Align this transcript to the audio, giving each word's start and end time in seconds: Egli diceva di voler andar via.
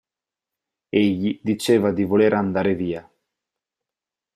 Egli 0.89 1.39
diceva 1.43 1.91
di 1.91 2.03
voler 2.05 2.33
andar 2.33 2.73
via. 2.73 3.07